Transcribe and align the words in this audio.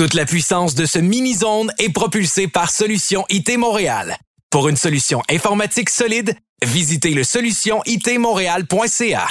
Toute 0.00 0.14
la 0.14 0.24
puissance 0.24 0.74
de 0.74 0.86
ce 0.86 0.98
mini-zone 0.98 1.70
est 1.76 1.92
propulsée 1.92 2.48
par 2.48 2.70
Solution 2.70 3.26
IT 3.28 3.58
Montréal. 3.58 4.16
Pour 4.48 4.70
une 4.70 4.78
solution 4.78 5.20
informatique 5.30 5.90
solide, 5.90 6.34
visitez 6.64 7.10
le 7.10 7.22
solutionitmontréal.ca. 7.22 9.26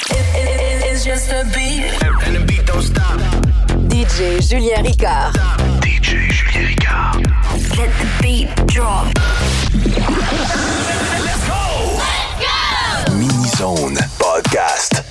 DJ 3.89 4.39
Julien 4.47 4.83
Ricard. 4.83 5.33
DJ 5.83 6.29
Julien 6.29 6.67
Ricard. 6.67 7.17
Let 7.75 7.89
the 7.89 8.05
beat 8.21 8.49
drop. 8.67 9.07
Mini-zone 13.17 13.97
podcast. 14.19 15.08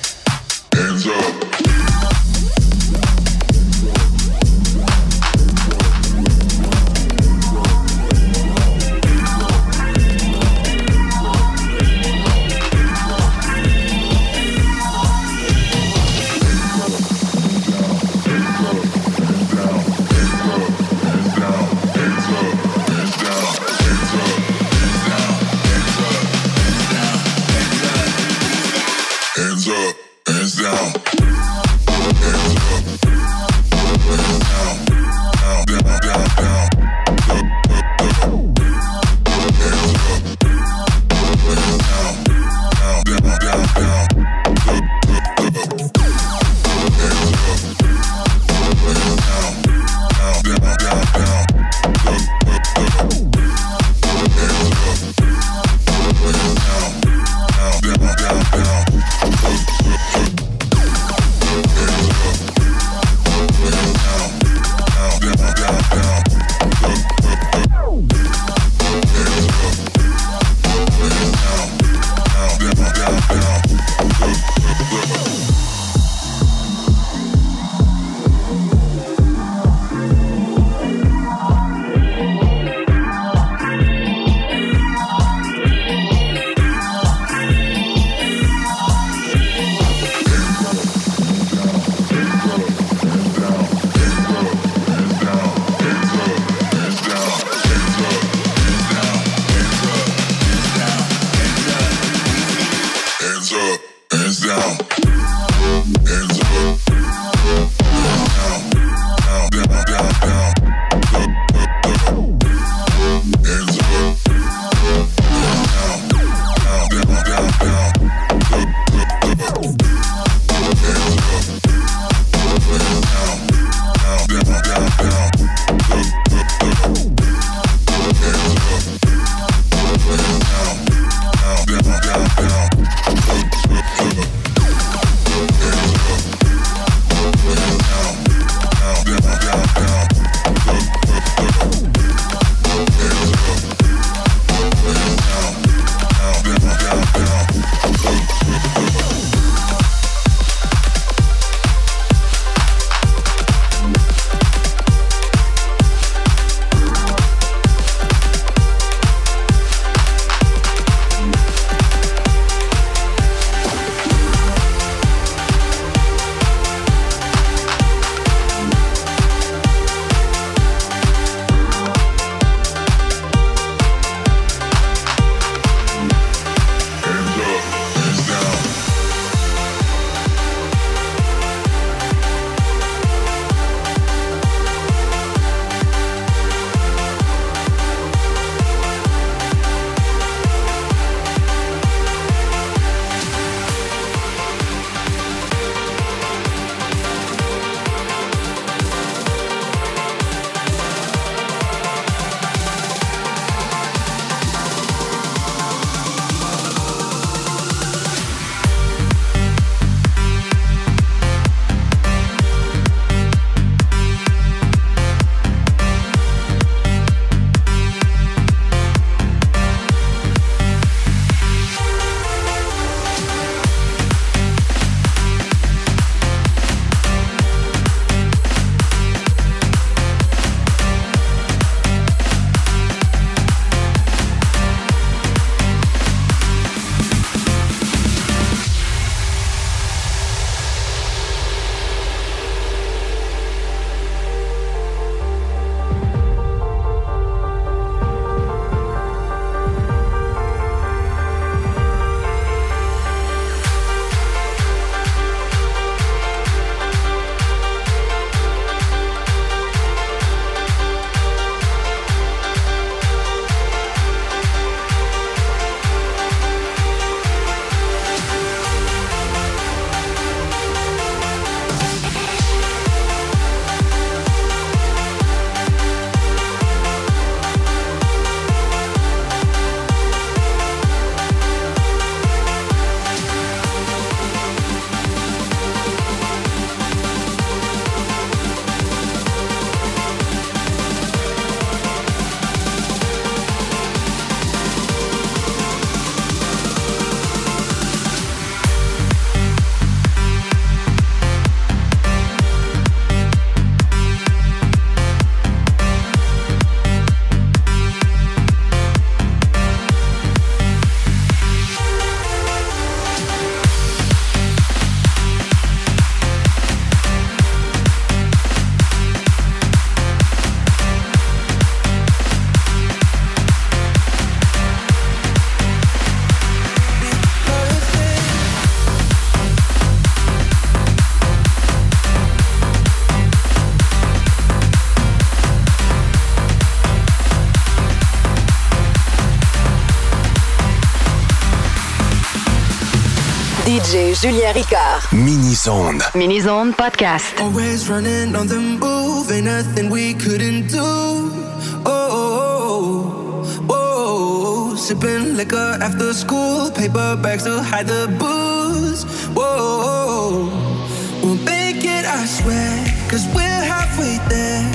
DJ 343.88 344.12
Julien 344.20 344.52
Ricard. 344.52 345.00
Mini-Zone. 345.12 345.99
Mini-Zone 346.14 346.75
Podcast. 346.75 347.40
Always 347.40 347.88
running 347.88 348.37
on 348.37 348.46
the 348.46 348.61
move, 348.61 349.32
ain't 349.32 349.46
nothing 349.46 349.88
we 349.88 350.12
couldn't 350.12 350.67
do. 350.69 350.76
Oh, 350.76 351.88
oh, 351.88 352.69
oh, 352.69 353.67
oh, 353.70 354.73
oh. 354.73 354.76
sipping 354.76 355.37
liquor 355.37 355.79
after 355.81 356.12
school, 356.12 356.70
paper 356.70 357.17
bags 357.17 357.44
to 357.44 357.62
hide 357.62 357.87
the 357.87 358.14
booze. 358.20 359.05
Whoa, 359.32 359.40
oh, 359.40 360.52
oh, 360.52 361.20
we'll 361.25 361.43
make 361.49 361.82
it, 361.82 362.05
I 362.05 362.26
swear, 362.26 362.85
cause 363.08 363.25
we're 363.35 363.62
halfway 363.73 364.19
there. 364.29 364.69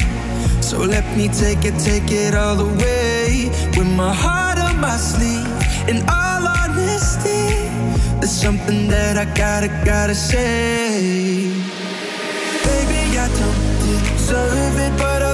So 0.63 0.80
let 0.80 1.06
me 1.15 1.27
take 1.27 1.65
it, 1.65 1.77
take 1.77 2.10
it 2.10 2.33
all 2.33 2.56
the 2.56 2.65
way. 2.81 3.51
With 3.77 3.95
my 3.95 4.12
heart 4.12 4.57
on 4.57 4.81
my 4.81 4.98
sleeve, 4.98 5.45
in 5.88 6.01
all 6.10 6.33
honesty, 6.33 6.33
there's 6.33 6.33
something 8.34 8.88
that 8.88 9.16
I 9.16 9.26
gotta, 9.36 9.68
gotta 9.86 10.16
say. 10.16 11.50
Baby, 12.66 13.18
I 13.18 13.28
don't 13.40 13.62
deserve 14.10 14.78
it, 14.80 14.98
but 14.98 15.22
I'll 15.22 15.33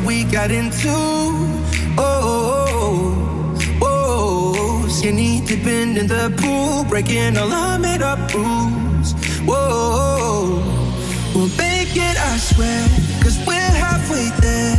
that 0.00 0.06
we 0.06 0.24
got 0.24 0.50
into. 0.50 0.88
Oh, 0.88 1.98
oh, 1.98 2.66
oh, 2.68 3.82
oh. 3.82 3.82
oh, 3.82 4.82
oh. 4.84 4.88
skinny 4.88 5.40
dipping 5.40 5.96
in 5.96 6.06
the 6.06 6.32
pool, 6.38 6.84
breaking 6.84 7.36
all 7.36 7.52
our 7.52 7.78
made 7.78 8.02
up 8.02 8.18
rules. 8.34 9.12
Whoa, 9.44 9.56
oh, 9.56 11.32
we'll 11.34 11.48
make 11.56 11.96
it, 11.96 12.16
I 12.18 12.36
swear, 12.38 12.88
cause 13.22 13.38
we're 13.46 13.54
halfway 13.54 14.28
there. 14.40 14.76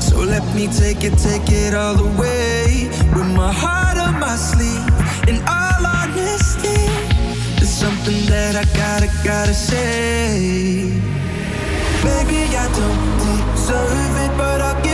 So 0.00 0.18
let 0.18 0.44
me 0.54 0.66
take 0.66 1.04
it, 1.04 1.16
take 1.18 1.50
it 1.50 1.74
all 1.74 1.94
the 1.94 2.10
way. 2.20 2.88
With 3.14 3.30
my 3.36 3.52
heart 3.52 3.98
on 3.98 4.18
my 4.20 4.36
sleeve, 4.36 5.28
in 5.28 5.36
all 5.46 5.86
honesty, 5.86 6.86
there's 7.56 7.70
something 7.70 8.26
that 8.26 8.56
I 8.56 8.64
gotta, 8.76 9.08
gotta 9.24 9.54
say. 9.54 11.21
Maybe 12.04 12.40
I 12.56 12.66
don't 12.78 13.18
deserve 13.22 14.16
it, 14.24 14.36
but 14.36 14.60
I'll 14.60 14.82
give 14.82 14.91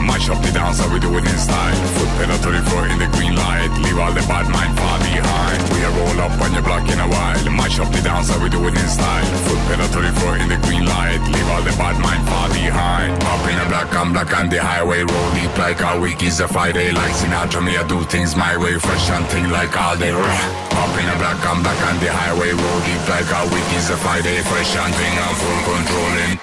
while. 0.00 0.06
Mash 0.06 0.28
up 0.28 0.42
the 0.42 0.52
dance, 0.52 0.80
we 0.88 0.98
do 0.98 1.16
it 1.18 1.24
in 1.24 1.38
style. 1.38 1.74
Foot 1.96 2.08
pedal 2.18 2.38
to 2.38 2.50
the 2.50 2.62
floor 2.70 2.86
in 2.86 2.98
the 2.98 3.06
green 3.16 3.34
light. 3.36 3.70
Leave 3.82 3.98
all 3.98 4.12
the 4.12 4.20
bad 4.26 4.48
mind 4.48 4.76
far 4.78 4.98
behind. 4.98 5.60
We 5.72 5.84
are 5.84 5.92
roll 5.92 6.20
up 6.20 6.40
on 6.40 6.52
your 6.52 6.62
block 6.62 6.88
in 6.88 6.98
a 7.00 7.08
while. 7.08 7.50
Mash 7.50 7.78
up 7.78 7.90
the 7.92 8.00
dance, 8.02 8.30
we 8.38 8.48
do 8.48 8.60
it 8.68 8.74
in 8.74 8.88
style. 8.88 9.24
Foot 9.46 9.60
pedal 9.68 9.88
to 9.88 10.00
the 10.00 10.12
floor 10.20 10.36
in 10.36 10.48
the 10.48 10.58
green 10.66 10.84
light. 10.86 11.20
Leave 11.28 11.48
all 11.48 11.62
the 11.62 11.74
bad 11.76 11.96
mind 12.00 12.22
far 12.28 12.48
behind. 12.48 13.12
Up 13.24 13.44
in 13.48 13.58
a 13.60 13.66
black, 13.68 13.92
I'm 13.94 14.12
black 14.12 14.32
on 14.36 14.48
the 14.48 14.60
highway. 14.62 15.02
Roll 15.04 15.30
deep 15.34 15.54
like 15.58 15.80
a 15.80 16.00
week 16.00 16.22
is 16.22 16.40
a 16.40 16.48
Friday. 16.48 16.92
Like 16.92 17.12
Sinatra, 17.12 17.64
me 17.64 17.76
I 17.76 17.86
do 17.86 18.02
things 18.04 18.36
my 18.36 18.56
way. 18.56 18.78
Fresh 18.78 19.10
and 19.10 19.26
thing 19.26 19.50
like 19.50 19.76
all 19.76 19.96
day. 19.96 20.12
Up 20.12 20.94
in 20.96 21.08
a 21.08 21.16
black, 21.20 21.40
I'm 21.44 21.62
black 21.62 21.80
on 21.88 21.96
the 22.00 22.10
highway. 22.12 22.52
Roll 22.52 22.80
deep 22.88 23.04
like 23.08 23.30
a 23.30 23.42
week 23.52 23.70
is 23.76 23.90
a 23.90 23.96
Friday. 23.96 24.40
Fresh 24.48 24.76
and 24.76 24.94
thing, 24.94 25.14
I'm 25.18 25.34
full 25.36 25.60
controlling. 25.68 26.34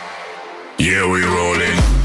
Yeah, 0.78 1.10
we 1.10 1.26
rolling. 1.26 1.97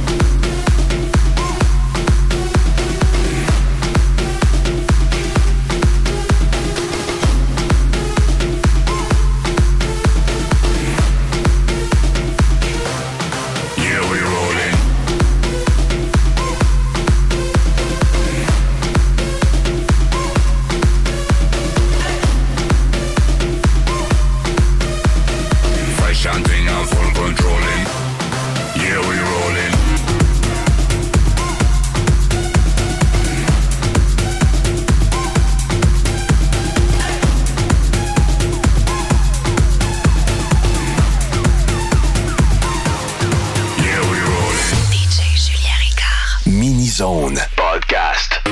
Zone 46.92 47.38
Podcast. 47.56 48.42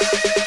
Yeah. 0.00 0.37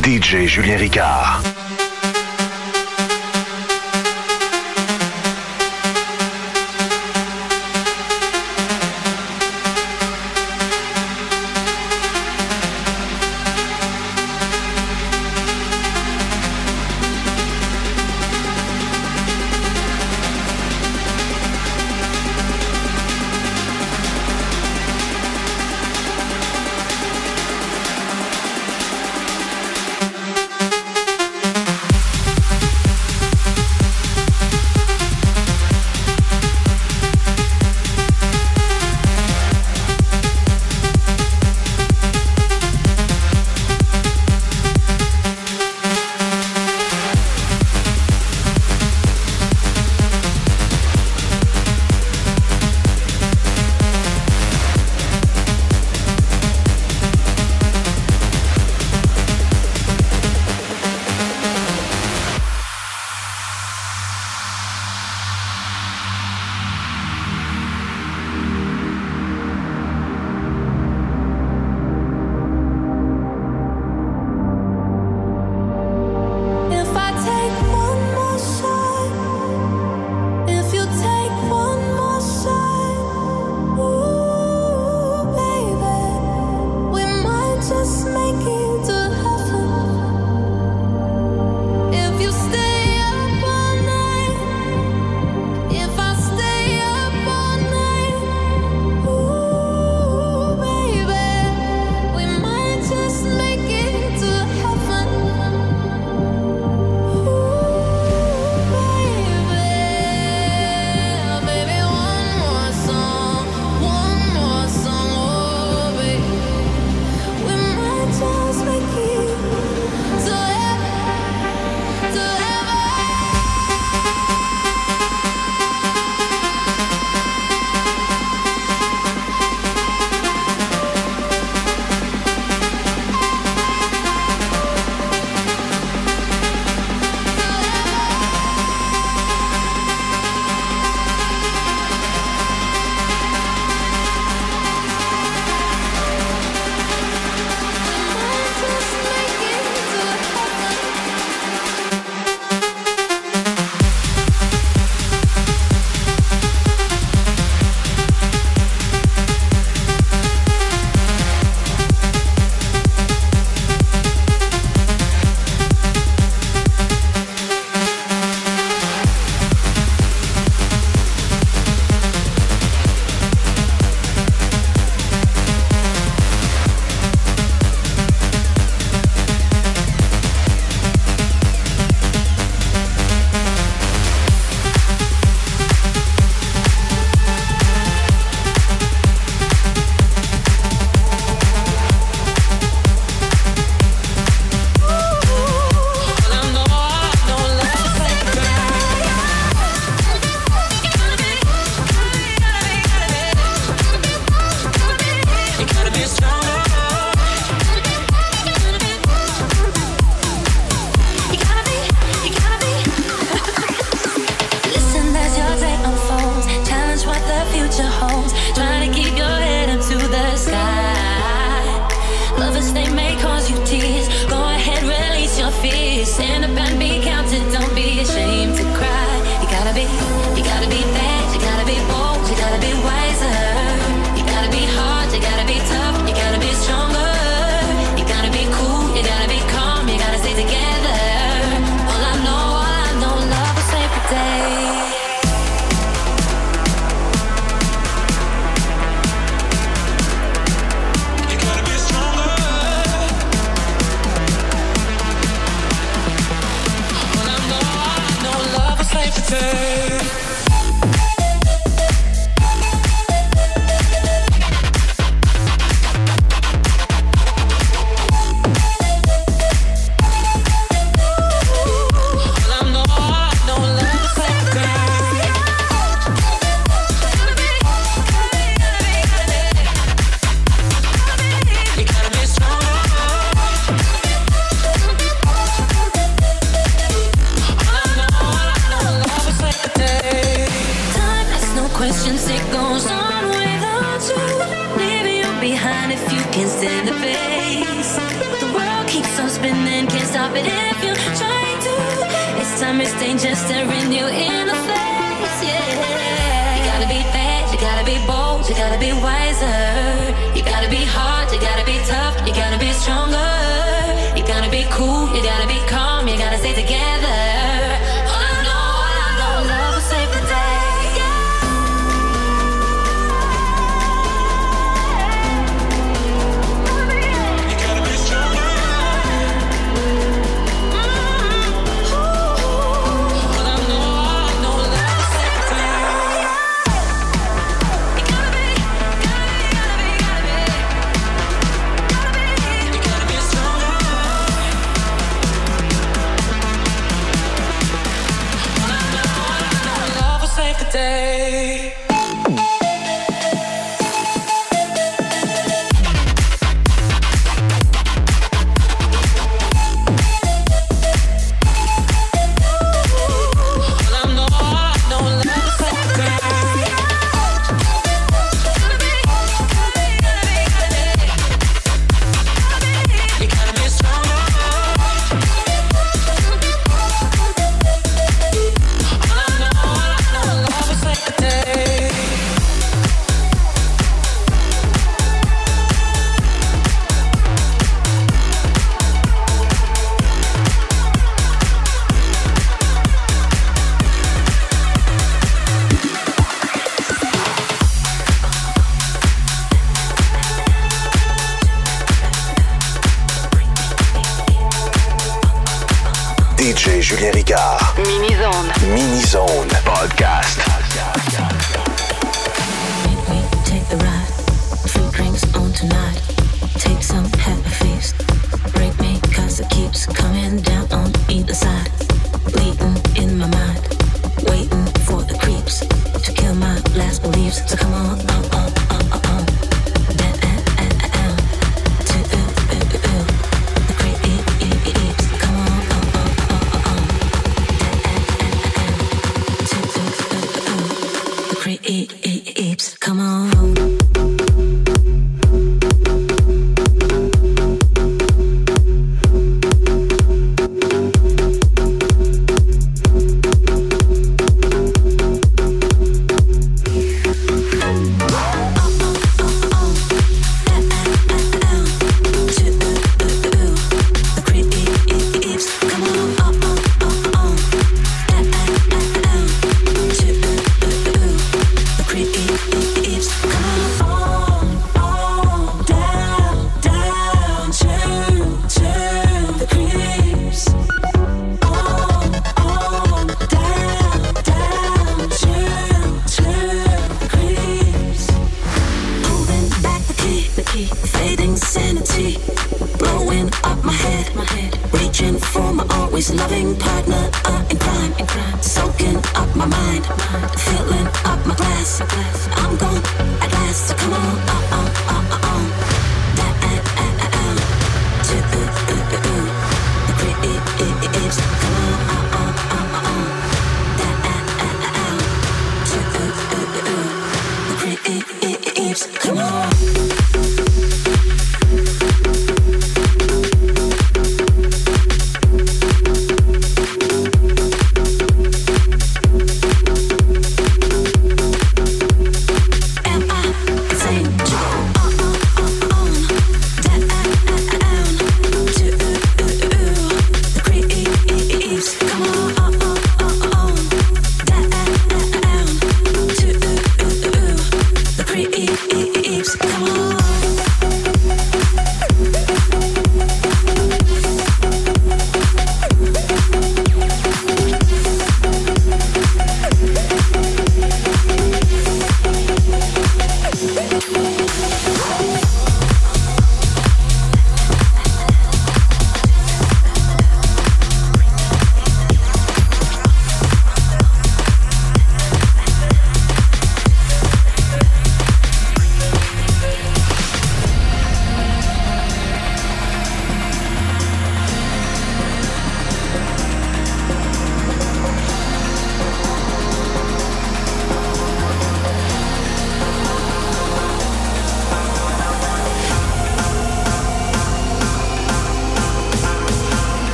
DJ 0.00 0.48
Julien 0.48 0.78
Ricard. 0.78 1.51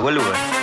Pago 0.00 0.08
el 0.08 0.18
Uber. 0.18 0.59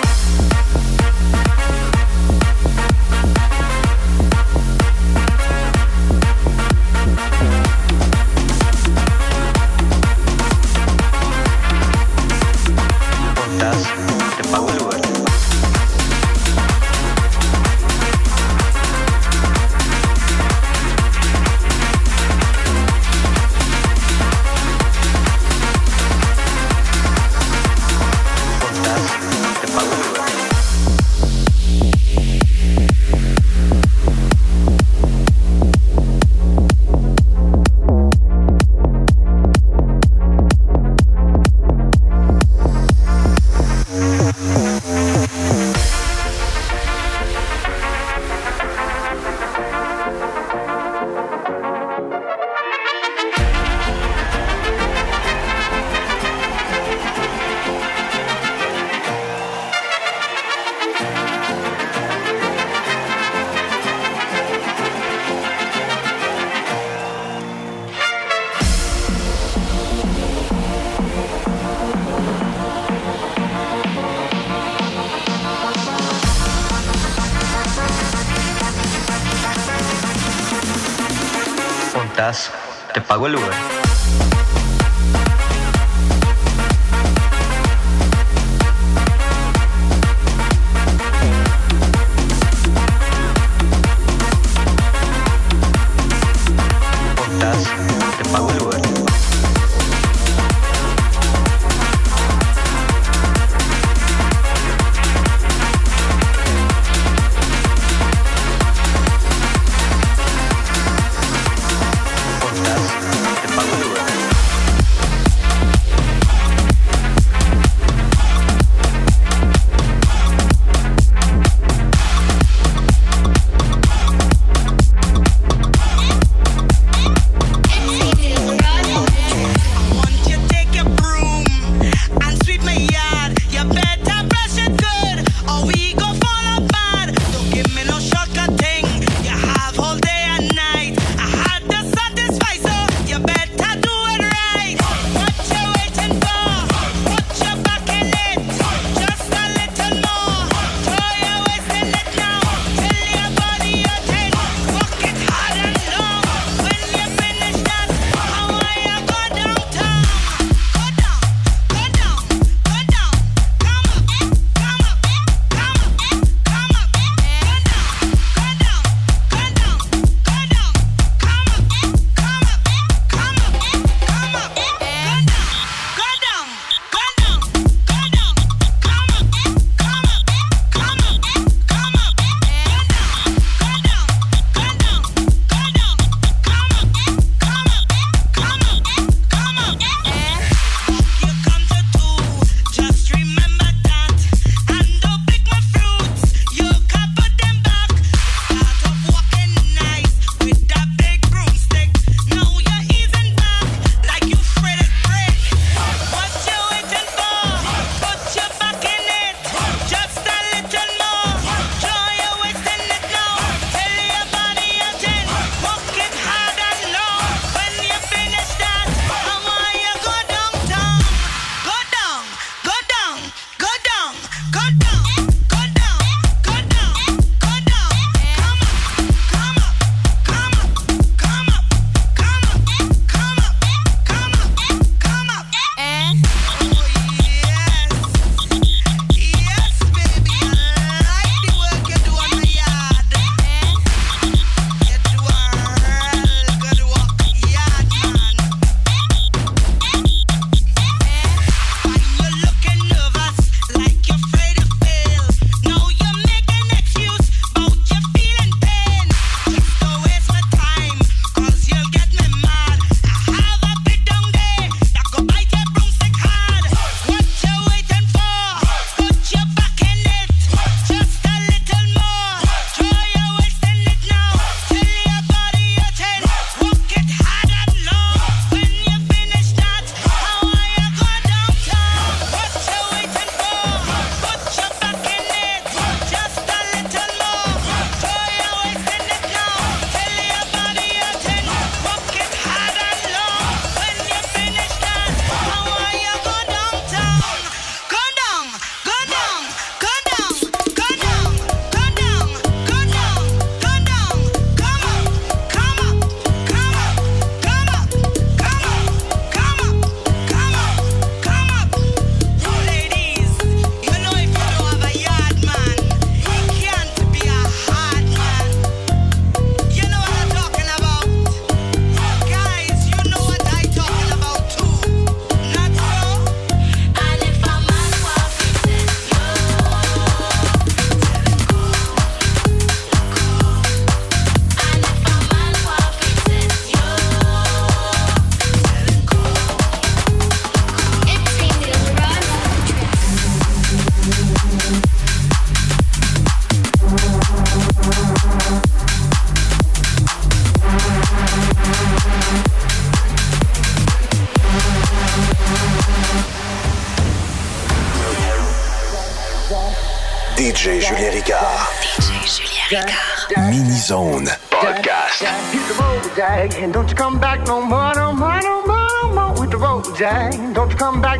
Te 83.08 83.14
pago 83.14 83.28
el 83.28 83.36
Uber. 83.36 83.77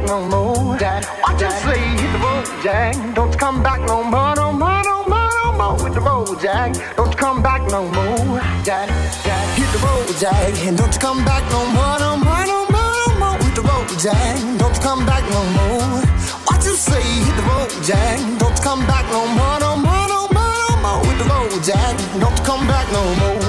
No 0.08 0.26
more. 0.28 0.78
Jack, 0.80 1.04
what 1.22 1.40
you 1.40 1.52
say? 1.52 1.80
Hit 2.00 2.12
the 2.14 2.20
road, 2.20 2.46
Jack, 2.64 2.96
don't 3.16 3.32
you 3.32 3.38
come 3.38 3.62
back 3.62 3.82
no 3.82 4.04
more, 4.04 4.34
no 4.36 4.52
more, 4.52 4.82
no 4.84 5.04
more, 5.04 5.30
no 5.44 5.52
more. 5.60 5.84
With 5.84 5.94
the 5.94 6.02
road, 6.02 6.40
Jack, 6.42 6.74
don't 6.96 7.12
you 7.12 7.18
come 7.18 7.44
back 7.44 7.62
no 7.70 7.84
more. 7.92 8.40
Jack, 8.64 8.88
Jack, 9.24 9.46
hit 9.58 9.70
the 9.74 9.80
road, 9.86 10.08
Jack, 10.18 10.54
and 10.66 10.78
don't 10.78 10.94
you 10.94 11.00
come 11.00 11.24
back 11.26 11.44
no 11.52 11.66
more, 11.76 12.00
no 12.00 12.18
more, 12.18 12.46
no 12.52 12.60
more, 12.74 12.94
no 13.04 13.20
more. 13.20 13.38
With 13.38 13.56
the 13.56 13.62
road, 13.62 13.90
Jack, 14.00 14.36
don't 14.58 14.76
you 14.76 14.82
come 14.82 15.06
back 15.06 15.24
no 15.30 15.42
more. 15.58 16.02
What 16.48 16.64
you 16.64 16.76
say? 16.76 17.04
Hit 17.26 17.36
the 17.36 17.44
road, 17.44 17.72
Jack, 17.84 18.18
don't 18.40 18.56
you 18.58 18.64
come 18.64 18.86
back 18.88 19.06
no 19.12 19.28
more, 19.38 19.60
no 19.60 19.76
more, 19.76 20.08
no 20.08 20.28
more, 20.36 20.56
no 20.70 20.76
more. 20.84 21.00
With 21.06 21.18
the 21.20 21.28
road, 21.32 21.52
Jack, 21.64 21.96
don't 22.22 22.38
you 22.38 22.46
come 22.46 22.66
back 22.68 22.88
no 22.92 23.04
more. 23.22 23.47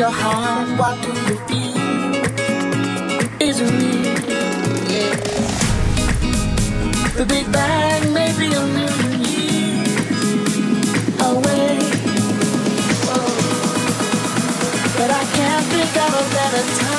Your 0.00 0.10
heart, 0.10 0.66
what 0.78 0.96
do 1.02 1.08
you 1.08 1.36
feel? 1.46 1.76
Is 3.38 3.60
it 3.60 3.70
real? 3.70 4.18
Yeah. 4.94 5.14
The 7.18 7.24
Big 7.28 7.46
Bang 7.52 8.14
may 8.14 8.32
be 8.38 8.46
a 8.46 8.64
million 8.78 9.20
years 9.20 10.00
away. 11.20 11.76
Whoa. 13.04 13.28
But 14.96 15.10
I 15.10 15.24
can't 15.36 15.66
think 15.66 15.94
of 16.04 16.10
a 16.14 16.24
better 16.34 16.64
time 16.78 16.89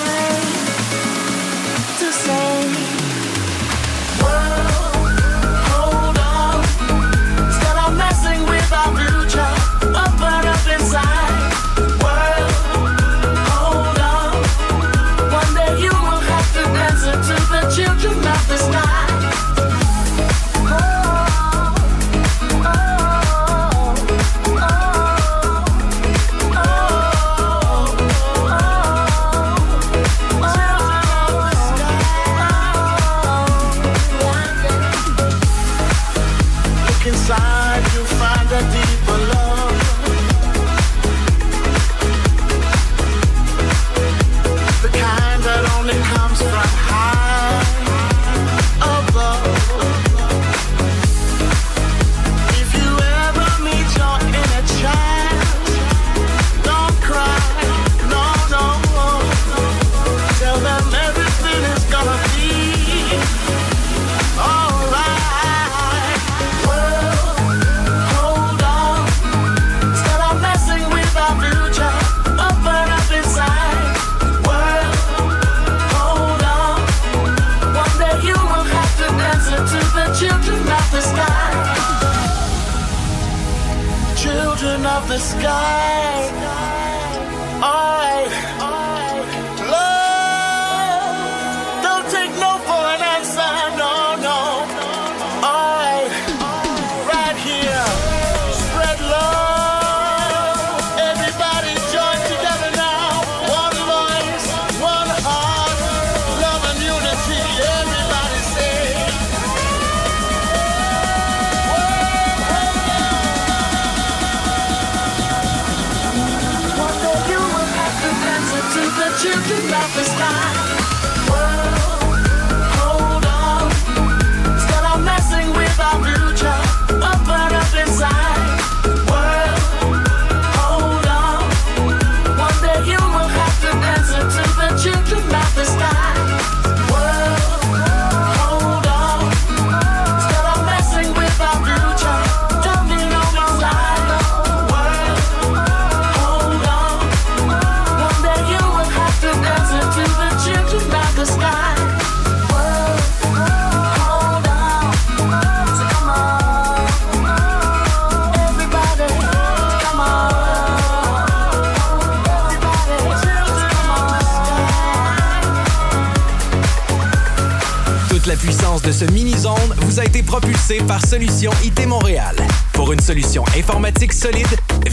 par 170.92 171.06
Solution 171.06 171.52
IT 171.64 171.88
Montréal. 171.88 172.36
Pour 172.74 172.92
une 172.92 173.00
solution 173.00 173.46
informatique 173.58 174.12
solide, 174.12 174.46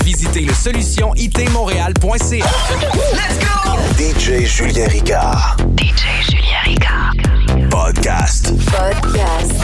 visitez 0.05 0.43
le 0.43 0.55
solutionitmontréal.ca. 0.55 2.45
Let's 3.15 3.39
go! 3.41 3.77
DJ 3.99 4.47
Julien 4.47 4.87
Ricard. 4.87 5.57
DJ 5.77 6.31
Julien 6.31 6.63
Ricard. 6.65 7.15
Podcast. 7.69 8.53
Podcast. 8.67 9.58